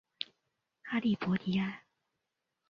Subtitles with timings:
[0.85, 1.83] 阿利博迪埃。